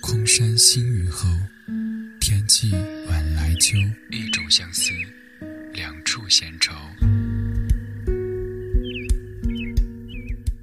[0.00, 1.28] 空山新雨后，
[2.20, 2.72] 天际
[3.08, 3.76] 晚来秋。
[4.10, 4.92] 一种相思，
[5.72, 6.72] 两处闲愁。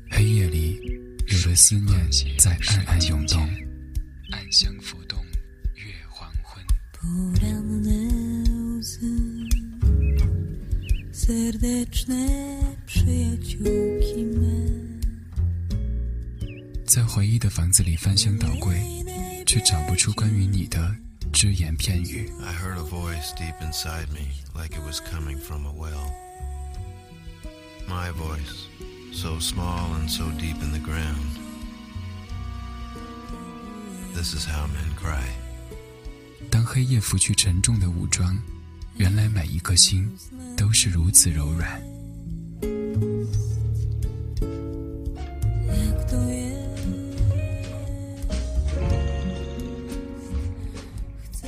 [0.10, 0.80] 黑夜里，
[1.28, 3.42] 有的思念在暗暗涌动，
[4.32, 5.24] 暗香浮动，
[5.76, 6.64] 月黄昏。
[11.28, 12.24] Serdeczne
[12.86, 14.07] przyjaciółki
[16.98, 18.82] 在回忆的房子里翻箱倒柜，
[19.46, 20.96] 却找不出关于你的
[21.32, 22.28] 只言片语。
[22.44, 26.12] I heard a voice deep inside me, like it was coming from a well.
[27.88, 28.66] My voice,
[29.14, 31.38] so small and so deep in the ground.
[34.16, 35.22] This is how men cry.
[36.50, 38.36] 当黑夜拂去沉重的武装，
[38.96, 40.12] 原来每一颗心
[40.58, 41.80] 都是如此柔软。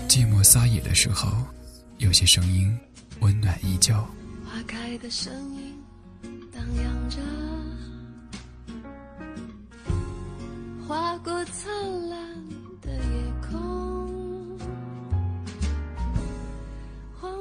[0.09, 1.31] 寂寞撒野的时候，
[1.99, 2.75] 有些声音
[3.19, 3.93] 温暖依旧。
[4.43, 5.79] 花开的声音
[6.51, 7.19] 荡漾着，
[10.87, 11.71] 划过灿
[12.09, 12.19] 烂
[12.81, 14.57] 的夜空。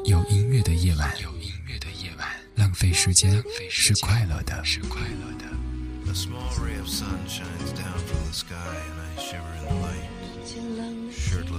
[0.05, 5.47] 有音乐的夜晚，有音乐的夜晚，浪费时间是快乐的，是快乐的。
[6.11, 10.05] A small ray of sun shines down from the sky, and I shiver in the light.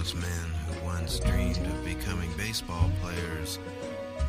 [0.00, 3.58] those men who once dreamed of becoming baseball players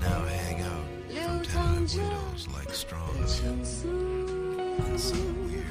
[0.01, 3.63] now hang out from tenement windows like straws in
[4.97, 5.65] some weird.